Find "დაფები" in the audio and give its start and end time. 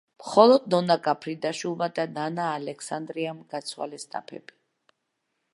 4.17-4.59